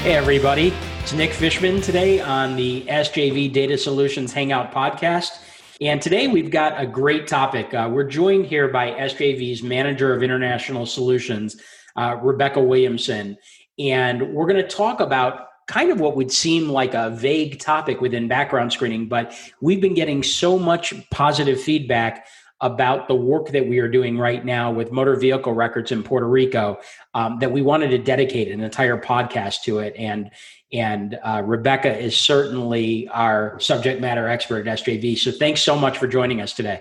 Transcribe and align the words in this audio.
Hey, 0.00 0.14
everybody. 0.14 0.72
It's 1.00 1.12
Nick 1.12 1.30
Fishman 1.30 1.82
today 1.82 2.22
on 2.22 2.56
the 2.56 2.86
SJV 2.86 3.52
Data 3.52 3.76
Solutions 3.76 4.32
Hangout 4.32 4.72
podcast. 4.72 5.42
And 5.82 6.00
today 6.00 6.26
we've 6.26 6.50
got 6.50 6.80
a 6.80 6.86
great 6.86 7.26
topic. 7.26 7.74
Uh, 7.74 7.86
we're 7.92 8.08
joined 8.08 8.46
here 8.46 8.68
by 8.68 8.92
SJV's 8.92 9.62
Manager 9.62 10.14
of 10.14 10.22
International 10.22 10.86
Solutions, 10.86 11.60
uh, 11.96 12.16
Rebecca 12.22 12.62
Williamson. 12.62 13.36
And 13.78 14.32
we're 14.32 14.46
going 14.46 14.62
to 14.62 14.66
talk 14.66 15.00
about 15.00 15.48
kind 15.68 15.90
of 15.90 16.00
what 16.00 16.16
would 16.16 16.32
seem 16.32 16.70
like 16.70 16.94
a 16.94 17.10
vague 17.10 17.58
topic 17.58 18.00
within 18.00 18.26
background 18.26 18.72
screening, 18.72 19.06
but 19.06 19.38
we've 19.60 19.82
been 19.82 19.92
getting 19.92 20.22
so 20.22 20.58
much 20.58 20.94
positive 21.10 21.60
feedback 21.60 22.26
about 22.60 23.08
the 23.08 23.14
work 23.14 23.48
that 23.48 23.66
we 23.66 23.78
are 23.78 23.88
doing 23.88 24.18
right 24.18 24.44
now 24.44 24.70
with 24.70 24.92
motor 24.92 25.16
vehicle 25.16 25.54
records 25.54 25.92
in 25.92 26.02
Puerto 26.02 26.28
Rico 26.28 26.78
um, 27.14 27.38
that 27.38 27.50
we 27.50 27.62
wanted 27.62 27.88
to 27.88 27.98
dedicate 27.98 28.50
an 28.50 28.60
entire 28.60 29.00
podcast 29.00 29.62
to 29.62 29.78
it. 29.78 29.94
And 29.96 30.30
and 30.72 31.18
uh, 31.24 31.42
Rebecca 31.44 31.96
is 31.96 32.16
certainly 32.16 33.08
our 33.08 33.58
subject 33.58 34.00
matter 34.00 34.28
expert 34.28 34.68
at 34.68 34.78
SJV. 34.78 35.18
So 35.18 35.32
thanks 35.32 35.62
so 35.62 35.76
much 35.76 35.98
for 35.98 36.06
joining 36.06 36.40
us 36.40 36.52
today. 36.52 36.80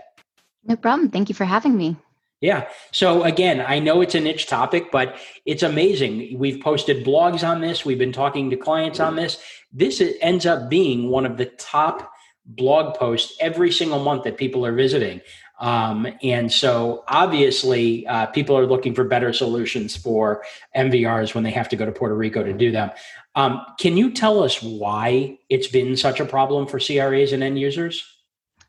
No 0.66 0.76
problem. 0.76 1.10
Thank 1.10 1.30
you 1.30 1.36
for 1.36 1.46
having 1.46 1.76
me. 1.76 1.98
Yeah. 2.42 2.68
So 2.92 3.24
again, 3.24 3.66
I 3.68 3.80
know 3.80 4.02
it's 4.02 4.16
a 4.16 4.20
niche 4.20 4.48
topic, 4.48 4.92
but 4.92 5.18
it's 5.46 5.64
amazing. 5.64 6.38
We've 6.38 6.62
posted 6.62 7.06
blogs 7.06 7.48
on 7.48 7.62
this. 7.62 7.84
We've 7.84 7.98
been 7.98 8.14
talking 8.14 8.50
to 8.50 8.56
clients 8.56 9.00
on 9.00 9.16
this. 9.16 9.42
This 9.74 10.02
ends 10.22 10.46
up 10.46 10.70
being 10.70 11.10
one 11.10 11.26
of 11.26 11.38
the 11.38 11.48
top 11.48 12.14
blog 12.46 12.96
posts 12.96 13.36
every 13.40 13.72
single 13.72 14.00
month 14.00 14.24
that 14.24 14.38
people 14.38 14.66
are 14.66 14.74
visiting. 14.74 15.22
Um, 15.60 16.08
and 16.24 16.52
so 16.52 17.04
obviously, 17.08 18.08
uh, 18.08 18.28
people 18.28 18.58
are 18.58 18.66
looking 18.66 18.96
for 18.96 19.04
better 19.04 19.34
solutions 19.34 19.96
for 19.96 20.44
MVRs 20.76 21.36
when 21.36 21.44
they 21.44 21.52
have 21.52 21.70
to 21.70 21.76
go 21.76 21.86
to 21.86 21.92
Puerto 21.92 22.16
Rico 22.16 22.44
to 22.44 22.54
do 22.54 22.72
them. 22.72 22.92
Um, 23.36 23.66
can 23.80 23.98
you 23.98 24.12
tell 24.12 24.42
us 24.42 24.62
why 24.62 25.38
it's 25.50 25.68
been 25.68 25.96
such 25.96 26.20
a 26.20 26.26
problem 26.26 26.66
for 26.66 26.80
CRAs 26.80 27.34
and 27.34 27.44
end 27.44 27.60
users? 27.60 28.04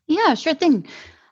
Yeah, 0.06 0.34
sure 0.34 0.55
thing. 0.55 0.86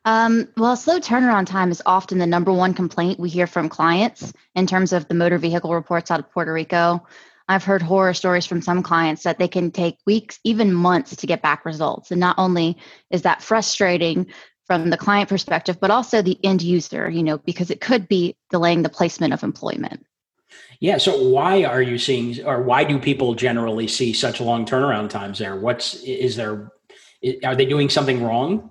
Um, 0.05 0.49
well, 0.57 0.77
slow 0.77 1.01
turnaround 1.01 1.47
time 1.47 1.71
is 1.71 1.83
often 1.85 2.19
the 2.19 2.27
number 2.27 2.53
one 2.53 2.73
complaint 2.73 3.19
we 3.19 3.29
hear 3.29 3.47
from 3.47 3.69
clients 3.69 4.33
in 4.55 4.67
terms 4.67 4.93
of 4.93 5.07
the 5.09 5.15
motor 5.15 5.39
vehicle 5.39 5.75
reports 5.75 6.11
out 6.11 6.21
of 6.21 6.31
Puerto 6.31 6.53
Rico. 6.53 7.05
I've 7.49 7.65
heard 7.65 7.83
horror 7.83 8.15
stories 8.15 8.47
from 8.47 8.63
some 8.63 8.83
clients 8.83 9.23
that 9.25 9.39
they 9.39 9.49
can 9.49 9.71
take 9.71 9.99
weeks, 10.07 10.39
even 10.45 10.73
months 10.73 11.17
to 11.17 11.27
get 11.27 11.43
back 11.43 11.65
results. 11.65 12.11
And 12.11 12.21
not 12.21 12.39
only 12.39 12.77
is 13.11 13.23
that 13.23 13.43
frustrating 13.43 14.27
from 14.69 14.91
the 14.91 14.97
client 14.97 15.29
perspective, 15.29 15.81
but 15.81 15.91
also 15.91 16.23
the 16.23 16.39
end 16.45 16.63
user, 16.63 17.09
you 17.09 17.23
know, 17.23 17.39
because 17.39 17.71
it 17.71 17.81
could 17.81 18.07
be 18.07 18.37
delaying 18.51 18.83
the 18.83 18.89
placement 18.89 19.33
of 19.33 19.43
employment. 19.43 20.07
Yeah. 20.79 20.99
So 20.99 21.29
why 21.31 21.65
are 21.65 21.83
you 21.83 21.99
seeing, 21.99 22.45
or 22.47 22.63
why 22.63 22.85
do 22.85 22.99
people 23.01 23.35
generally 23.35 23.89
see 23.89 24.13
such 24.13 24.41
long 24.41 24.67
turnaround 24.67 25.09
times 25.09 25.39
there? 25.39 25.57
What's, 25.57 25.95
is 25.95 26.37
there, 26.37 26.71
are 27.43 27.57
they 27.57 27.65
doing 27.65 27.89
something 27.89 28.23
wrong? 28.23 28.71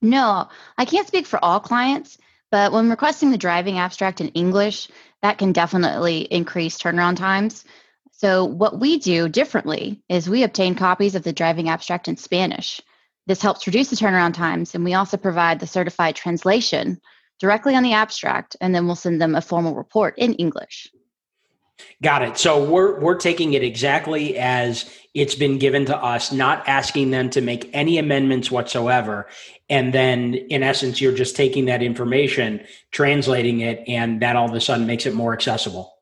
No, 0.00 0.48
I 0.76 0.84
can't 0.84 1.08
speak 1.08 1.26
for 1.26 1.42
all 1.44 1.58
clients, 1.58 2.18
but 2.50 2.70
when 2.70 2.90
requesting 2.90 3.30
the 3.30 3.38
driving 3.38 3.78
abstract 3.78 4.20
in 4.20 4.28
English, 4.28 4.88
that 5.22 5.38
can 5.38 5.52
definitely 5.52 6.20
increase 6.20 6.78
turnaround 6.78 7.16
times. 7.16 7.64
So, 8.12 8.44
what 8.44 8.78
we 8.78 8.98
do 8.98 9.28
differently 9.28 10.02
is 10.08 10.28
we 10.28 10.42
obtain 10.42 10.74
copies 10.74 11.14
of 11.14 11.22
the 11.22 11.32
driving 11.32 11.68
abstract 11.68 12.08
in 12.08 12.16
Spanish. 12.16 12.80
This 13.28 13.42
helps 13.42 13.66
reduce 13.66 13.90
the 13.90 13.96
turnaround 13.96 14.32
times, 14.32 14.74
and 14.74 14.82
we 14.84 14.94
also 14.94 15.18
provide 15.18 15.60
the 15.60 15.66
certified 15.66 16.16
translation 16.16 16.98
directly 17.38 17.76
on 17.76 17.82
the 17.82 17.92
abstract, 17.92 18.56
and 18.58 18.74
then 18.74 18.86
we'll 18.86 18.96
send 18.96 19.20
them 19.20 19.34
a 19.34 19.42
formal 19.42 19.74
report 19.74 20.14
in 20.16 20.32
English. 20.34 20.88
Got 22.02 22.22
it. 22.22 22.38
So 22.38 22.64
we're 22.64 22.98
we're 22.98 23.18
taking 23.18 23.52
it 23.52 23.62
exactly 23.62 24.38
as 24.38 24.90
it's 25.12 25.34
been 25.34 25.58
given 25.58 25.84
to 25.84 25.96
us, 25.96 26.32
not 26.32 26.66
asking 26.66 27.10
them 27.10 27.28
to 27.30 27.42
make 27.42 27.70
any 27.74 27.98
amendments 27.98 28.50
whatsoever. 28.50 29.28
And 29.68 29.92
then 29.92 30.34
in 30.34 30.62
essence, 30.62 30.98
you're 31.00 31.14
just 31.14 31.36
taking 31.36 31.66
that 31.66 31.82
information, 31.82 32.64
translating 32.92 33.60
it, 33.60 33.84
and 33.86 34.22
that 34.22 34.36
all 34.36 34.48
of 34.48 34.54
a 34.54 34.60
sudden 34.60 34.86
makes 34.86 35.04
it 35.04 35.14
more 35.14 35.34
accessible. 35.34 35.94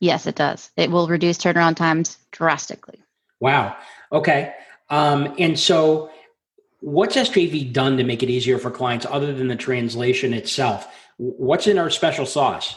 Yes, 0.00 0.26
it 0.26 0.36
does. 0.36 0.70
It 0.76 0.90
will 0.90 1.08
reduce 1.08 1.38
turnaround 1.38 1.76
times 1.76 2.18
drastically. 2.30 3.02
Wow. 3.40 3.74
Okay. 4.12 4.52
Um, 4.90 5.34
and 5.38 5.58
so 5.58 6.10
what's 6.80 7.16
SJV 7.16 7.72
done 7.72 7.96
to 7.96 8.04
make 8.04 8.22
it 8.22 8.30
easier 8.30 8.58
for 8.58 8.70
clients 8.70 9.06
other 9.08 9.32
than 9.32 9.48
the 9.48 9.56
translation 9.56 10.32
itself? 10.32 10.86
What's 11.16 11.66
in 11.66 11.78
our 11.78 11.90
special 11.90 12.26
sauce? 12.26 12.76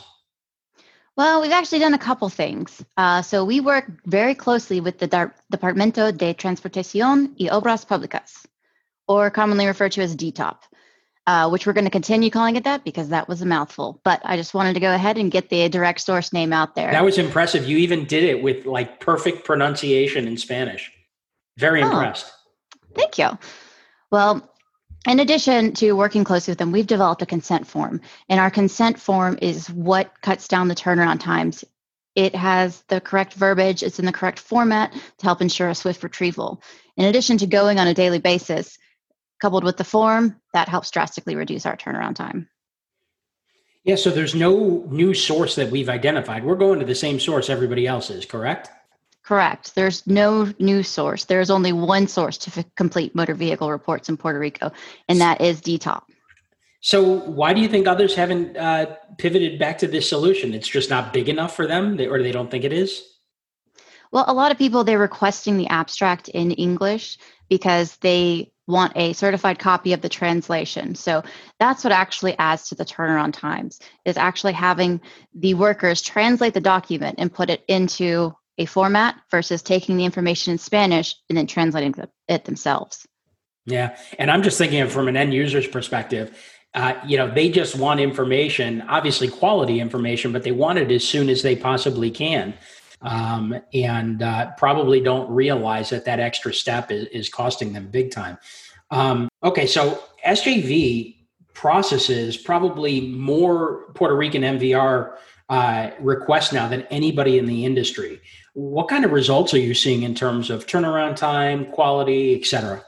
Well, 1.17 1.41
we've 1.41 1.51
actually 1.51 1.79
done 1.79 1.93
a 1.93 1.99
couple 1.99 2.29
things. 2.29 2.83
Uh, 2.97 3.21
so 3.21 3.43
we 3.43 3.59
work 3.59 3.85
very 4.05 4.33
closely 4.33 4.79
with 4.79 4.97
the 4.97 5.07
Dar- 5.07 5.35
Departamento 5.53 6.15
de 6.15 6.33
Transportación 6.33 7.35
y 7.37 7.49
Obras 7.49 7.85
Públicas, 7.85 8.45
or 9.07 9.29
commonly 9.29 9.67
referred 9.67 9.91
to 9.91 10.01
as 10.01 10.15
DTOP, 10.15 10.57
uh, 11.27 11.49
which 11.49 11.67
we're 11.67 11.73
going 11.73 11.85
to 11.85 11.91
continue 11.91 12.29
calling 12.29 12.55
it 12.55 12.63
that 12.63 12.85
because 12.85 13.09
that 13.09 13.27
was 13.27 13.41
a 13.41 13.45
mouthful. 13.45 13.99
But 14.05 14.21
I 14.23 14.37
just 14.37 14.53
wanted 14.53 14.73
to 14.73 14.79
go 14.79 14.95
ahead 14.95 15.17
and 15.17 15.29
get 15.29 15.49
the 15.49 15.67
direct 15.67 15.99
source 15.99 16.31
name 16.31 16.53
out 16.53 16.75
there. 16.75 16.91
That 16.91 17.05
was 17.05 17.17
impressive. 17.17 17.67
You 17.67 17.77
even 17.77 18.05
did 18.05 18.23
it 18.23 18.41
with 18.41 18.65
like 18.65 19.01
perfect 19.01 19.45
pronunciation 19.45 20.27
in 20.27 20.37
Spanish. 20.37 20.91
Very 21.57 21.83
oh, 21.83 21.87
impressed. 21.87 22.31
Thank 22.95 23.17
you. 23.17 23.37
Well, 24.11 24.47
in 25.07 25.19
addition 25.19 25.73
to 25.75 25.93
working 25.93 26.23
closely 26.23 26.51
with 26.51 26.59
them, 26.59 26.71
we've 26.71 26.85
developed 26.85 27.21
a 27.21 27.25
consent 27.25 27.65
form, 27.65 28.01
and 28.29 28.39
our 28.39 28.51
consent 28.51 28.99
form 28.99 29.39
is 29.41 29.69
what 29.69 30.11
cuts 30.21 30.47
down 30.47 30.67
the 30.67 30.75
turnaround 30.75 31.21
times. 31.21 31.63
It 32.13 32.35
has 32.35 32.83
the 32.89 32.99
correct 32.99 33.33
verbiage, 33.33 33.83
it's 33.83 33.97
in 33.97 34.05
the 34.05 34.11
correct 34.11 34.37
format 34.37 34.93
to 34.93 35.25
help 35.25 35.41
ensure 35.41 35.69
a 35.69 35.75
swift 35.75 36.03
retrieval. 36.03 36.61
In 36.97 37.05
addition 37.05 37.37
to 37.37 37.47
going 37.47 37.79
on 37.79 37.87
a 37.87 37.93
daily 37.93 38.19
basis, 38.19 38.77
coupled 39.39 39.63
with 39.63 39.77
the 39.77 39.83
form, 39.85 40.39
that 40.53 40.67
helps 40.67 40.91
drastically 40.91 41.35
reduce 41.35 41.65
our 41.65 41.77
turnaround 41.77 42.15
time. 42.15 42.49
Yeah, 43.83 43.95
so 43.95 44.11
there's 44.11 44.35
no 44.35 44.85
new 44.91 45.15
source 45.15 45.55
that 45.55 45.71
we've 45.71 45.89
identified. 45.89 46.43
We're 46.43 46.55
going 46.55 46.79
to 46.79 46.85
the 46.85 46.93
same 46.93 47.19
source 47.19 47.49
everybody 47.49 47.87
else 47.87 48.11
is, 48.11 48.25
correct? 48.25 48.69
Correct. 49.31 49.75
There's 49.75 50.05
no 50.05 50.51
new 50.59 50.83
source. 50.83 51.23
There's 51.23 51.49
only 51.49 51.71
one 51.71 52.05
source 52.09 52.37
to 52.39 52.51
f- 52.59 52.65
complete 52.75 53.15
motor 53.15 53.33
vehicle 53.33 53.71
reports 53.71 54.09
in 54.09 54.17
Puerto 54.17 54.37
Rico, 54.37 54.73
and 55.07 55.21
that 55.21 55.39
is 55.39 55.61
DTOP. 55.61 56.01
So, 56.81 57.01
why 57.01 57.53
do 57.53 57.61
you 57.61 57.69
think 57.69 57.87
others 57.87 58.13
haven't 58.13 58.57
uh, 58.57 58.87
pivoted 59.17 59.57
back 59.57 59.77
to 59.77 59.87
this 59.87 60.09
solution? 60.09 60.53
It's 60.53 60.67
just 60.67 60.89
not 60.89 61.13
big 61.13 61.29
enough 61.29 61.55
for 61.55 61.65
them, 61.65 61.97
or 61.97 62.21
they 62.21 62.33
don't 62.33 62.51
think 62.51 62.65
it 62.65 62.73
is? 62.73 63.01
Well, 64.11 64.25
a 64.27 64.33
lot 64.33 64.51
of 64.51 64.57
people 64.57 64.83
they're 64.83 64.99
requesting 64.99 65.55
the 65.55 65.67
abstract 65.67 66.27
in 66.27 66.51
English 66.51 67.17
because 67.47 67.95
they 68.01 68.51
want 68.67 68.91
a 68.97 69.13
certified 69.13 69.59
copy 69.59 69.93
of 69.93 70.01
the 70.01 70.09
translation. 70.09 70.93
So 70.93 71.23
that's 71.57 71.85
what 71.85 71.93
actually 71.93 72.37
adds 72.37 72.67
to 72.67 72.75
the 72.75 72.83
turnaround 72.83 73.31
times 73.31 73.79
is 74.03 74.17
actually 74.17 74.53
having 74.53 74.99
the 75.33 75.53
workers 75.53 76.01
translate 76.01 76.53
the 76.53 76.59
document 76.59 77.15
and 77.17 77.33
put 77.33 77.49
it 77.49 77.63
into 77.69 78.35
a 78.61 78.65
format 78.65 79.15
versus 79.29 79.61
taking 79.61 79.97
the 79.97 80.05
information 80.05 80.51
in 80.51 80.57
Spanish 80.57 81.15
and 81.29 81.37
then 81.37 81.47
translating 81.47 81.93
it 82.27 82.45
themselves. 82.45 83.07
Yeah. 83.65 83.97
And 84.17 84.31
I'm 84.31 84.43
just 84.43 84.57
thinking 84.57 84.87
from 84.87 85.07
an 85.07 85.17
end 85.17 85.33
user's 85.33 85.67
perspective. 85.67 86.37
Uh, 86.73 86.93
you 87.05 87.17
know, 87.17 87.29
they 87.29 87.49
just 87.49 87.75
want 87.75 87.99
information, 87.99 88.81
obviously 88.83 89.27
quality 89.27 89.79
information, 89.79 90.31
but 90.31 90.43
they 90.43 90.51
want 90.51 90.79
it 90.79 90.89
as 90.91 91.05
soon 91.05 91.29
as 91.29 91.41
they 91.41 91.55
possibly 91.55 92.09
can. 92.09 92.53
Um, 93.01 93.59
and 93.73 94.21
uh, 94.21 94.51
probably 94.57 95.01
don't 95.01 95.29
realize 95.29 95.89
that 95.89 96.05
that 96.05 96.19
extra 96.19 96.53
step 96.53 96.91
is, 96.91 97.07
is 97.07 97.29
costing 97.29 97.73
them 97.73 97.87
big 97.87 98.11
time. 98.11 98.37
Um, 98.91 99.27
okay, 99.43 99.65
so 99.65 100.03
SJV 100.25 101.15
processes 101.53 102.37
probably 102.37 103.01
more 103.01 103.91
Puerto 103.93 104.15
Rican 104.15 104.43
MVR 104.43 105.15
uh, 105.51 105.91
requests 105.99 106.51
now 106.51 106.67
than 106.67 106.81
anybody 106.83 107.37
in 107.37 107.45
the 107.45 107.65
industry. 107.65 108.21
What 108.53 108.87
kind 108.87 109.05
of 109.05 109.11
results 109.11 109.53
are 109.53 109.59
you 109.59 109.73
seeing 109.73 110.03
in 110.03 110.15
terms 110.15 110.49
of 110.49 110.65
turnaround 110.65 111.17
time, 111.17 111.65
quality, 111.65 112.39
et 112.39 112.45
cetera? 112.45 112.83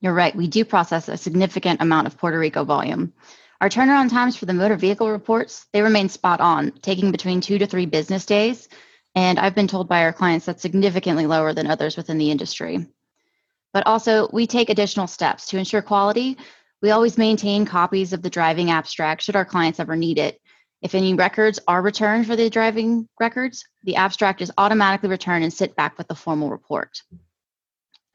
You're 0.00 0.12
right. 0.12 0.34
We 0.34 0.48
do 0.48 0.64
process 0.64 1.08
a 1.08 1.16
significant 1.16 1.80
amount 1.80 2.08
of 2.08 2.18
Puerto 2.18 2.38
Rico 2.38 2.64
volume. 2.64 3.12
Our 3.60 3.68
turnaround 3.68 4.10
times 4.10 4.36
for 4.36 4.46
the 4.46 4.52
motor 4.52 4.76
vehicle 4.76 5.08
reports, 5.08 5.66
they 5.72 5.82
remain 5.82 6.08
spot 6.08 6.40
on, 6.40 6.72
taking 6.82 7.12
between 7.12 7.40
two 7.40 7.58
to 7.58 7.66
three 7.66 7.86
business 7.86 8.26
days. 8.26 8.68
And 9.14 9.38
I've 9.38 9.54
been 9.54 9.68
told 9.68 9.88
by 9.88 10.02
our 10.02 10.12
clients 10.12 10.46
that's 10.46 10.62
significantly 10.62 11.26
lower 11.26 11.52
than 11.54 11.68
others 11.68 11.96
within 11.96 12.18
the 12.18 12.32
industry. 12.32 12.88
But 13.72 13.86
also, 13.86 14.28
we 14.32 14.48
take 14.48 14.68
additional 14.68 15.06
steps 15.06 15.46
to 15.46 15.58
ensure 15.58 15.82
quality. 15.82 16.38
We 16.82 16.90
always 16.90 17.16
maintain 17.16 17.64
copies 17.66 18.12
of 18.12 18.22
the 18.22 18.30
driving 18.30 18.72
abstract 18.72 19.22
should 19.22 19.36
our 19.36 19.44
clients 19.44 19.78
ever 19.78 19.94
need 19.94 20.18
it, 20.18 20.40
if 20.82 20.94
any 20.94 21.14
records 21.14 21.60
are 21.66 21.80
returned 21.80 22.26
for 22.26 22.36
the 22.36 22.50
driving 22.50 23.08
records, 23.20 23.64
the 23.84 23.96
abstract 23.96 24.42
is 24.42 24.52
automatically 24.58 25.08
returned 25.08 25.44
and 25.44 25.52
sit 25.52 25.76
back 25.76 25.96
with 25.96 26.08
the 26.08 26.14
formal 26.14 26.50
report. 26.50 27.02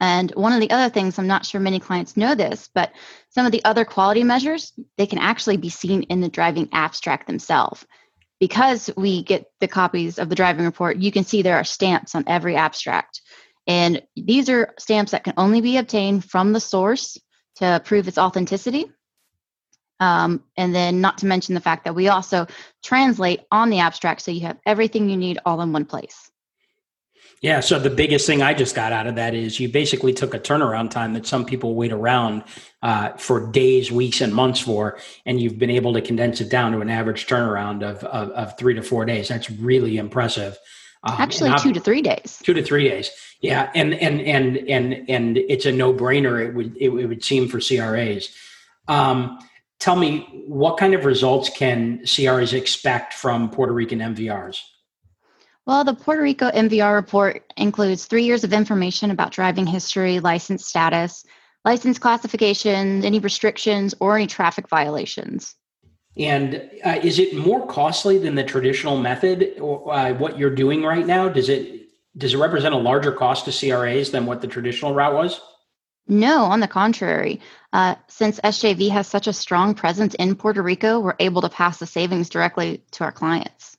And 0.00 0.30
one 0.36 0.52
of 0.52 0.60
the 0.60 0.70
other 0.70 0.92
things, 0.92 1.18
I'm 1.18 1.26
not 1.26 1.44
sure 1.44 1.60
many 1.60 1.80
clients 1.80 2.16
know 2.16 2.34
this, 2.34 2.68
but 2.72 2.92
some 3.30 3.46
of 3.46 3.52
the 3.52 3.64
other 3.64 3.84
quality 3.84 4.22
measures, 4.22 4.72
they 4.96 5.06
can 5.06 5.18
actually 5.18 5.56
be 5.56 5.70
seen 5.70 6.02
in 6.04 6.20
the 6.20 6.28
driving 6.28 6.68
abstract 6.72 7.26
themselves. 7.26 7.84
because 8.40 8.90
we 8.96 9.22
get 9.22 9.46
the 9.60 9.68
copies 9.68 10.18
of 10.18 10.28
the 10.28 10.34
driving 10.34 10.64
report, 10.64 10.98
you 10.98 11.10
can 11.10 11.24
see 11.24 11.42
there 11.42 11.56
are 11.56 11.64
stamps 11.64 12.14
on 12.14 12.24
every 12.26 12.56
abstract. 12.56 13.20
And 13.66 14.02
these 14.16 14.48
are 14.48 14.74
stamps 14.78 15.12
that 15.12 15.24
can 15.24 15.34
only 15.36 15.60
be 15.60 15.76
obtained 15.76 16.24
from 16.24 16.52
the 16.52 16.60
source 16.60 17.18
to 17.56 17.82
prove 17.84 18.08
its 18.08 18.18
authenticity. 18.18 18.86
Um, 20.00 20.42
and 20.56 20.74
then, 20.74 21.00
not 21.00 21.18
to 21.18 21.26
mention 21.26 21.54
the 21.54 21.60
fact 21.60 21.84
that 21.84 21.94
we 21.94 22.08
also 22.08 22.46
translate 22.82 23.40
on 23.50 23.70
the 23.70 23.80
abstract 23.80 24.22
so 24.22 24.30
you 24.30 24.42
have 24.42 24.58
everything 24.64 25.08
you 25.08 25.16
need 25.16 25.38
all 25.44 25.60
in 25.60 25.72
one 25.72 25.84
place. 25.84 26.30
Yeah. 27.40 27.60
So 27.60 27.78
the 27.78 27.90
biggest 27.90 28.26
thing 28.26 28.42
I 28.42 28.52
just 28.52 28.74
got 28.74 28.92
out 28.92 29.06
of 29.06 29.14
that 29.14 29.32
is 29.32 29.60
you 29.60 29.68
basically 29.68 30.12
took 30.12 30.34
a 30.34 30.40
turnaround 30.40 30.90
time 30.90 31.12
that 31.12 31.26
some 31.26 31.44
people 31.44 31.76
wait 31.76 31.92
around 31.92 32.42
uh, 32.82 33.10
for 33.10 33.50
days, 33.52 33.92
weeks, 33.92 34.20
and 34.20 34.34
months 34.34 34.60
for, 34.60 34.98
and 35.24 35.40
you've 35.40 35.58
been 35.58 35.70
able 35.70 35.92
to 35.92 36.00
condense 36.00 36.40
it 36.40 36.50
down 36.50 36.72
to 36.72 36.80
an 36.80 36.90
average 36.90 37.26
turnaround 37.26 37.88
of, 37.88 38.02
of, 38.04 38.30
of 38.30 38.58
three 38.58 38.74
to 38.74 38.82
four 38.82 39.04
days. 39.04 39.28
That's 39.28 39.50
really 39.50 39.98
impressive. 39.98 40.58
Um, 41.04 41.14
Actually, 41.18 41.56
two 41.58 41.72
to 41.72 41.80
three 41.80 42.02
days. 42.02 42.40
Two 42.42 42.54
to 42.54 42.62
three 42.62 42.88
days. 42.88 43.10
Yeah, 43.40 43.70
and 43.72 43.94
and 43.94 44.20
and 44.20 44.56
and 44.56 45.08
and 45.08 45.38
it's 45.38 45.64
a 45.64 45.70
no 45.70 45.94
brainer. 45.94 46.44
It 46.44 46.54
would 46.54 46.76
it, 46.76 46.88
it, 46.88 47.06
would 47.06 47.22
seem 47.22 47.48
for 47.48 47.60
CRAs. 47.60 48.34
Um, 48.88 49.38
tell 49.78 49.96
me, 49.96 50.44
what 50.46 50.76
kind 50.76 50.94
of 50.94 51.04
results 51.04 51.50
can 51.50 52.04
CRAs 52.04 52.52
expect 52.52 53.14
from 53.14 53.50
Puerto 53.50 53.72
Rican 53.72 54.00
MVRs? 54.00 54.58
Well, 55.66 55.84
the 55.84 55.94
Puerto 55.94 56.22
Rico 56.22 56.50
MVR 56.50 56.94
report 56.94 57.52
includes 57.56 58.06
three 58.06 58.24
years 58.24 58.42
of 58.42 58.52
information 58.52 59.10
about 59.10 59.32
driving 59.32 59.66
history, 59.66 60.18
license 60.18 60.66
status, 60.66 61.24
license 61.64 61.98
classification, 61.98 63.04
any 63.04 63.18
restrictions, 63.18 63.94
or 64.00 64.16
any 64.16 64.26
traffic 64.26 64.68
violations. 64.68 65.54
And 66.16 66.68
uh, 66.84 66.98
is 67.02 67.18
it 67.18 67.36
more 67.36 67.66
costly 67.66 68.18
than 68.18 68.34
the 68.34 68.42
traditional 68.42 68.96
method? 68.96 69.56
Or, 69.60 69.92
uh, 69.92 70.14
what 70.14 70.38
you're 70.38 70.54
doing 70.54 70.82
right 70.82 71.06
now 71.06 71.28
does 71.28 71.48
it 71.48 71.90
does 72.16 72.34
it 72.34 72.38
represent 72.38 72.74
a 72.74 72.78
larger 72.78 73.12
cost 73.12 73.44
to 73.44 73.52
CRAs 73.52 74.10
than 74.10 74.26
what 74.26 74.40
the 74.40 74.48
traditional 74.48 74.94
route 74.94 75.14
was? 75.14 75.40
No, 76.08 76.44
on 76.44 76.60
the 76.60 76.68
contrary. 76.68 77.40
Uh, 77.72 77.94
since 78.08 78.40
SJV 78.40 78.90
has 78.90 79.06
such 79.06 79.26
a 79.26 79.32
strong 79.32 79.74
presence 79.74 80.14
in 80.14 80.34
Puerto 80.34 80.62
Rico, 80.62 81.00
we're 81.00 81.16
able 81.18 81.42
to 81.42 81.50
pass 81.50 81.78
the 81.78 81.86
savings 81.86 82.30
directly 82.30 82.82
to 82.92 83.04
our 83.04 83.12
clients. 83.12 83.76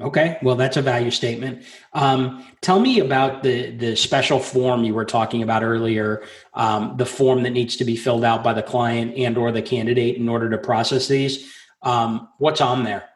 Okay, 0.00 0.38
well, 0.42 0.54
that's 0.54 0.76
a 0.76 0.82
value 0.82 1.10
statement. 1.10 1.64
Um, 1.92 2.46
tell 2.60 2.78
me 2.78 3.00
about 3.00 3.42
the 3.42 3.72
the 3.72 3.96
special 3.96 4.38
form 4.38 4.84
you 4.84 4.94
were 4.94 5.04
talking 5.04 5.42
about 5.42 5.64
earlier. 5.64 6.22
Um, 6.54 6.96
the 6.96 7.06
form 7.06 7.42
that 7.42 7.50
needs 7.50 7.76
to 7.76 7.84
be 7.84 7.96
filled 7.96 8.24
out 8.24 8.44
by 8.44 8.52
the 8.52 8.62
client 8.62 9.16
and 9.16 9.36
or 9.36 9.50
the 9.50 9.62
candidate 9.62 10.16
in 10.16 10.28
order 10.28 10.48
to 10.50 10.58
process 10.58 11.08
these. 11.08 11.52
Um, 11.82 12.28
what's 12.38 12.60
on 12.60 12.84
there? 12.84 13.08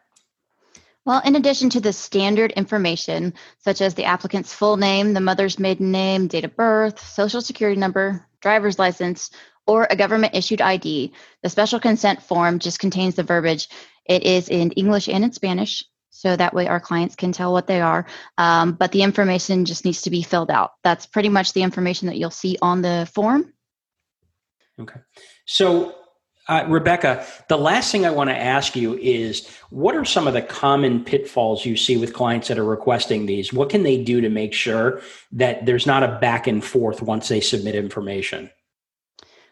Well, 1.04 1.20
in 1.24 1.34
addition 1.34 1.70
to 1.70 1.80
the 1.80 1.92
standard 1.92 2.52
information, 2.52 3.34
such 3.58 3.80
as 3.80 3.94
the 3.94 4.04
applicant's 4.04 4.54
full 4.54 4.76
name, 4.76 5.14
the 5.14 5.20
mother's 5.20 5.58
maiden 5.58 5.90
name, 5.90 6.28
date 6.28 6.44
of 6.44 6.54
birth, 6.54 7.04
social 7.04 7.40
security 7.40 7.78
number, 7.78 8.24
driver's 8.40 8.78
license, 8.78 9.30
or 9.66 9.86
a 9.90 9.96
government 9.96 10.34
issued 10.34 10.60
ID, 10.60 11.12
the 11.42 11.48
special 11.48 11.80
consent 11.80 12.22
form 12.22 12.60
just 12.60 12.78
contains 12.78 13.16
the 13.16 13.24
verbiage. 13.24 13.68
It 14.04 14.22
is 14.22 14.48
in 14.48 14.70
English 14.72 15.08
and 15.08 15.24
in 15.24 15.32
Spanish, 15.32 15.84
so 16.10 16.36
that 16.36 16.54
way 16.54 16.68
our 16.68 16.80
clients 16.80 17.16
can 17.16 17.32
tell 17.32 17.52
what 17.52 17.66
they 17.66 17.80
are. 17.80 18.06
Um, 18.38 18.72
but 18.72 18.92
the 18.92 19.02
information 19.02 19.64
just 19.64 19.84
needs 19.84 20.02
to 20.02 20.10
be 20.10 20.22
filled 20.22 20.50
out. 20.50 20.72
That's 20.84 21.06
pretty 21.06 21.28
much 21.30 21.52
the 21.52 21.62
information 21.62 22.08
that 22.08 22.16
you'll 22.16 22.30
see 22.30 22.58
on 22.62 22.82
the 22.82 23.08
form. 23.12 23.52
Okay. 24.78 25.00
So, 25.46 25.94
uh, 26.48 26.64
Rebecca, 26.68 27.24
the 27.48 27.56
last 27.56 27.92
thing 27.92 28.04
I 28.04 28.10
want 28.10 28.30
to 28.30 28.36
ask 28.36 28.74
you 28.74 28.94
is 28.94 29.48
what 29.70 29.94
are 29.94 30.04
some 30.04 30.26
of 30.26 30.34
the 30.34 30.42
common 30.42 31.04
pitfalls 31.04 31.64
you 31.64 31.76
see 31.76 31.96
with 31.96 32.12
clients 32.12 32.48
that 32.48 32.58
are 32.58 32.64
requesting 32.64 33.26
these? 33.26 33.52
What 33.52 33.70
can 33.70 33.84
they 33.84 34.02
do 34.02 34.20
to 34.20 34.28
make 34.28 34.52
sure 34.52 35.00
that 35.32 35.66
there's 35.66 35.86
not 35.86 36.02
a 36.02 36.18
back 36.20 36.46
and 36.46 36.64
forth 36.64 37.00
once 37.00 37.28
they 37.28 37.40
submit 37.40 37.74
information? 37.74 38.50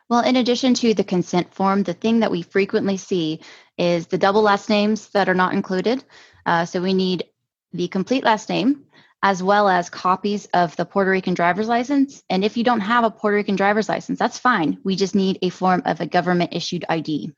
Well, 0.09 0.25
in 0.25 0.35
addition 0.35 0.75
to 0.75 0.93
the 0.93 1.05
consent 1.05 1.55
form, 1.55 1.85
the 1.85 1.95
thing 1.95 2.19
that 2.21 2.33
we 2.33 2.43
frequently 2.43 2.97
see 2.97 3.41
is 3.79 4.09
the 4.09 4.19
double 4.19 4.43
last 4.43 4.69
names 4.69 5.11
that 5.11 5.29
are 5.29 5.35
not 5.35 5.53
included. 5.53 6.03
Uh, 6.45 6.65
so 6.65 6.83
we 6.83 6.93
need 6.93 7.25
the 7.73 7.87
complete 7.87 8.25
last 8.25 8.49
name 8.49 8.85
as 9.23 9.43
well 9.43 9.69
as 9.69 9.91
copies 9.91 10.47
of 10.55 10.75
the 10.77 10.85
Puerto 10.85 11.11
Rican 11.11 11.35
driver's 11.35 11.69
license. 11.69 12.23
And 12.31 12.45
if 12.45 12.57
you 12.57 12.65
don't 12.65 12.81
have 12.81 13.05
a 13.05 13.11
Puerto 13.11 13.37
Rican 13.37 13.57
driver's 13.57 13.89
license, 13.89 14.19
that's 14.19 14.39
fine. 14.39 14.79
We 14.83 14.97
just 14.97 15.15
need 15.15 15.39
a 15.43 15.51
form 15.51 15.83
of 15.85 16.01
a 16.01 16.07
government 16.07 16.55
issued 16.55 16.85
ID. 16.89 17.33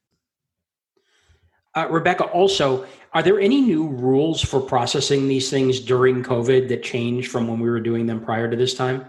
Uh, 1.75 1.89
Rebecca, 1.91 2.25
also, 2.25 2.87
are 3.15 3.23
there 3.23 3.41
any 3.41 3.61
new 3.61 3.89
rules 3.89 4.43
for 4.43 4.61
processing 4.61 5.27
these 5.27 5.51
things 5.51 5.81
during 5.81 6.23
COVID 6.23 6.69
that 6.69 6.83
changed 6.83 7.31
from 7.31 7.49
when 7.49 7.59
we 7.59 7.71
were 7.71 7.81
doing 7.81 8.07
them 8.07 8.25
prior 8.25 8.49
to 8.49 8.57
this 8.57 8.75
time? 8.75 9.07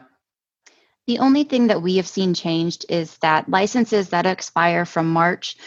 The 1.05 1.19
only 1.19 1.43
thing 1.43 1.67
that 1.67 1.81
we 1.81 1.97
have 1.97 2.07
seen 2.07 2.33
changed 2.33 2.85
is 2.87 3.17
that 3.17 3.49
licenses 3.49 4.09
that 4.09 4.25
expire 4.25 4.85
from 4.85 5.11
March 5.11 5.57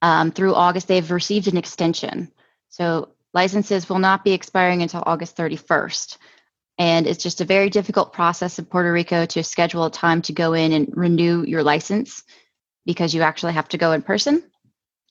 um, 0.00 0.32
through 0.32 0.54
August, 0.54 0.88
they've 0.88 1.10
received 1.10 1.48
an 1.48 1.58
extension. 1.58 2.32
So 2.70 3.10
Licenses 3.34 3.88
will 3.88 3.98
not 3.98 4.24
be 4.24 4.32
expiring 4.32 4.82
until 4.82 5.02
August 5.04 5.36
31st. 5.36 6.16
And 6.78 7.06
it's 7.06 7.22
just 7.22 7.40
a 7.40 7.44
very 7.44 7.70
difficult 7.70 8.12
process 8.12 8.58
in 8.58 8.64
Puerto 8.64 8.92
Rico 8.92 9.26
to 9.26 9.42
schedule 9.42 9.84
a 9.84 9.90
time 9.90 10.22
to 10.22 10.32
go 10.32 10.52
in 10.52 10.72
and 10.72 10.88
renew 10.96 11.42
your 11.42 11.62
license 11.64 12.22
because 12.86 13.14
you 13.14 13.22
actually 13.22 13.52
have 13.54 13.68
to 13.68 13.78
go 13.78 13.92
in 13.92 14.02
person. 14.02 14.42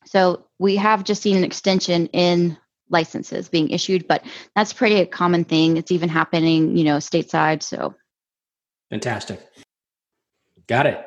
So 0.06 0.46
we 0.58 0.78
have 0.78 1.04
just 1.04 1.22
seen 1.22 1.36
an 1.36 1.44
extension 1.44 2.08
in 2.08 2.58
licenses 2.90 3.50
being 3.50 3.70
issued, 3.70 4.08
but 4.08 4.24
that's 4.56 4.72
pretty 4.72 5.02
a 5.02 5.06
common 5.06 5.44
thing. 5.44 5.76
It's 5.76 5.92
even 5.92 6.08
happening, 6.08 6.78
you 6.78 6.86
know, 6.86 6.98
stateside. 6.98 7.62
So 7.62 7.94
fantastic. 8.90 9.46
Got 10.68 10.86
it. 10.86 11.06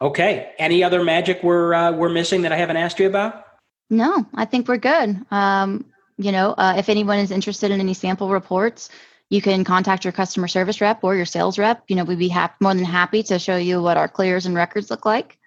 Okay. 0.00 0.52
Any 0.58 0.84
other 0.84 1.02
magic 1.02 1.42
we're 1.42 1.72
uh, 1.72 1.92
we're 1.92 2.10
missing 2.10 2.42
that 2.42 2.52
I 2.52 2.56
haven't 2.56 2.76
asked 2.76 2.98
you 2.98 3.06
about? 3.06 3.44
No, 3.88 4.26
I 4.34 4.44
think 4.44 4.68
we're 4.68 4.78
good. 4.78 5.24
Um, 5.30 5.86
you 6.18 6.32
know, 6.32 6.52
uh, 6.52 6.74
if 6.76 6.88
anyone 6.88 7.18
is 7.18 7.30
interested 7.30 7.70
in 7.70 7.80
any 7.80 7.94
sample 7.94 8.28
reports, 8.28 8.90
you 9.32 9.40
can 9.40 9.64
contact 9.64 10.04
your 10.04 10.12
customer 10.12 10.46
service 10.46 10.82
rep 10.82 11.02
or 11.02 11.16
your 11.16 11.24
sales 11.24 11.58
rep. 11.58 11.82
You 11.88 11.96
know, 11.96 12.04
we'd 12.04 12.18
be 12.18 12.30
more 12.60 12.74
than 12.74 12.84
happy 12.84 13.22
to 13.22 13.38
show 13.38 13.56
you 13.56 13.80
what 13.80 13.96
our 13.96 14.06
clears 14.06 14.44
and 14.44 14.54
records 14.54 14.90
look 14.90 15.06
like. 15.06 15.38